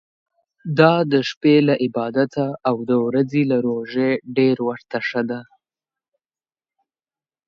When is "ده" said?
5.29-5.41